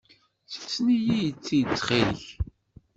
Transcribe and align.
Ssisen-iyi-tt-id 0.51 1.67
ttxil-k. 1.71 2.23